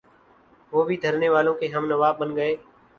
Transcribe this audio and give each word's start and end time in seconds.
وہ 0.73 0.83
بھی 0.83 0.97
دھرنے 0.97 1.29
والوں 1.29 1.53
کے 1.53 1.67
ہمنوا 1.67 2.11
بن 2.11 2.35
گئے۔ 2.35 2.55